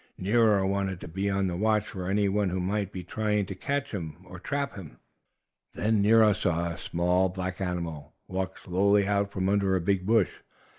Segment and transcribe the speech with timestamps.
[0.17, 3.53] Nero wanted to be on the watch for any one who might be trying to
[3.53, 4.97] catch him or trap him.
[5.75, 10.31] Then Nero saw a small black animal walk slowly out from under a big bush.